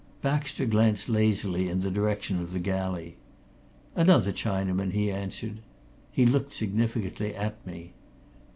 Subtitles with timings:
[0.23, 3.17] Baxter glanced lazily in the direction of the galley.
[3.95, 5.59] "Another Chinaman," he answered.
[6.11, 7.93] He looked significantly at me.